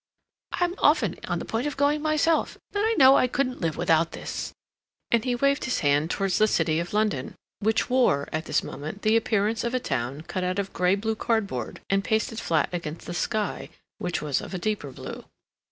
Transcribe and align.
"I'm 0.53 0.73
often 0.79 1.19
on 1.27 1.37
the 1.37 1.45
point 1.45 1.67
of 1.67 1.77
going 1.77 2.01
myself. 2.01 2.55
And 2.55 2.61
then 2.71 2.85
I 2.85 2.95
know 2.97 3.17
I 3.17 3.27
couldn't 3.27 3.61
live 3.61 3.77
without 3.77 4.13
this"—and 4.13 5.23
he 5.23 5.35
waved 5.35 5.65
his 5.65 5.81
hand 5.81 6.09
towards 6.09 6.39
the 6.39 6.47
City 6.47 6.79
of 6.79 6.91
London, 6.91 7.35
which 7.59 7.87
wore, 7.87 8.27
at 8.31 8.45
this 8.45 8.63
moment, 8.63 9.03
the 9.03 9.15
appearance 9.15 9.63
of 9.63 9.75
a 9.75 9.79
town 9.79 10.21
cut 10.21 10.43
out 10.43 10.57
of 10.57 10.73
gray 10.73 10.95
blue 10.95 11.13
cardboard, 11.13 11.81
and 11.87 12.03
pasted 12.03 12.39
flat 12.39 12.67
against 12.73 13.05
the 13.05 13.13
sky, 13.13 13.69
which 13.99 14.23
was 14.23 14.41
of 14.41 14.55
a 14.55 14.57
deeper 14.57 14.91
blue. 14.91 15.25